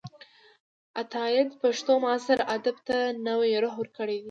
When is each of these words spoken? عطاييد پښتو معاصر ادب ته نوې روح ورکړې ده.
عطاييد 1.01 1.49
پښتو 1.61 1.93
معاصر 2.03 2.39
ادب 2.55 2.77
ته 2.87 2.97
نوې 3.27 3.51
روح 3.63 3.73
ورکړې 3.79 4.17
ده. 4.17 4.19